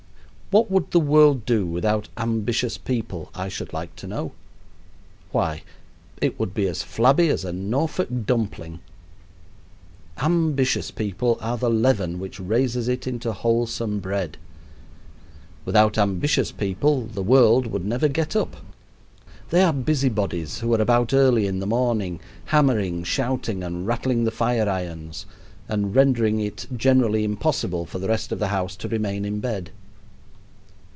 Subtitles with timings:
[0.53, 4.33] What would the world do without ambitious people, I should like to know?
[5.31, 5.63] Why,
[6.21, 8.81] it would be as flabby as a Norfolk dumpling.
[10.17, 14.37] Ambitious people are the leaven which raises it into wholesome bread.
[15.63, 18.57] Without ambitious people the world would never get up.
[19.51, 24.31] They are busybodies who are about early in the morning, hammering, shouting, and rattling the
[24.31, 25.25] fire irons,
[25.69, 29.71] and rendering it generally impossible for the rest of the house to remain in bed.